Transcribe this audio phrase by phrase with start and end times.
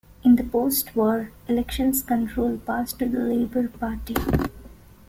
[0.23, 4.15] In post-war elections control passed to the Labour Party.